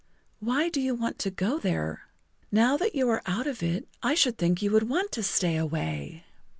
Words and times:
Why 0.39 0.67
do 0.67 0.81
you 0.81 0.95
want 0.95 1.19
to 1.19 1.29
go 1.29 1.59
there? 1.59 2.07
Now 2.51 2.75
that 2.75 2.95
you 2.95 3.07
are 3.11 3.21
out 3.27 3.45
of 3.45 3.61
it 3.61 3.83
I[Pg 4.01 4.01
39] 4.01 4.15
should 4.15 4.37
think 4.39 4.61
you 4.63 4.71
would 4.71 4.89
want 4.89 5.11
to 5.11 5.21
stay 5.21 5.57
away." 5.57 6.23